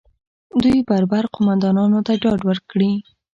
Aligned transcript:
دوی 0.63 0.77
بربر 0.89 1.23
قومندانانو 1.33 1.99
ته 2.07 2.13
ډاډ 2.21 2.39
ورکړي 2.49 2.91